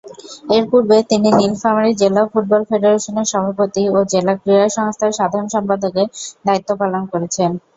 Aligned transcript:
এরপূর্বে 0.55 0.97
তিনি 1.09 1.29
নীলফামারী 1.39 1.91
জেলা 2.01 2.23
ফুটবল 2.31 2.61
ফেডারেশনের 2.69 3.27
সভাপতি 3.31 3.83
ও 3.89 4.07
জেলা 4.11 4.33
ক্রীড়া 4.41 4.67
সংস্থার 4.77 5.17
সাধারণ 5.19 5.47
সম্পাদকের 5.55 6.07
দায়িত্ব 6.45 6.69
পালন 6.81 7.03
করেছেন। 7.11 7.51